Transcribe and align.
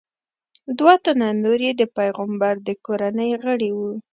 دوه 0.77 0.93
تنه 1.03 1.27
نور 1.43 1.59
یې 1.67 1.71
د 1.79 1.83
پیغمبر 1.97 2.53
د 2.67 2.69
کورنۍ 2.85 3.31
غړي 3.43 3.69
وو. 3.77 3.91